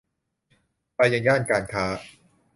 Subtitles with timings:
[0.95, 1.85] ไปยังย่านการค้า